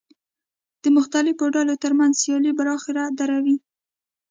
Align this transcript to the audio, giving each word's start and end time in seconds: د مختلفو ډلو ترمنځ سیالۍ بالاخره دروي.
د 0.83 0.85
مختلفو 0.97 1.45
ډلو 1.55 1.75
ترمنځ 1.83 2.13
سیالۍ 2.23 2.51
بالاخره 2.59 3.03
دروي. 3.19 3.57